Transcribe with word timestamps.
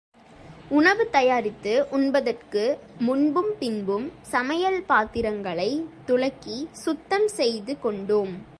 உணவு 0.69 1.09
தயாரித்து 1.09 1.87
உண்பதற்கு 1.91 2.79
முன்பும் 2.99 3.57
பின்பும் 3.59 4.11
சமையல் 4.21 4.83
பாத்திரங்களைத் 4.89 5.87
துலக்கி 6.07 6.67
சுத்தம் 6.71 7.27
செய்து 7.27 7.79
கொண்டோம். 7.79 8.49